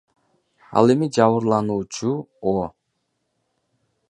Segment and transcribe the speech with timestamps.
[0.79, 2.11] Ал эми жабырлануучу
[2.55, 2.57] О.